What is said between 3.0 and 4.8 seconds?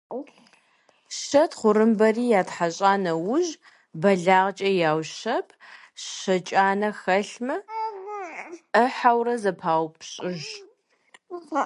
нэужь бэлагъкӀэ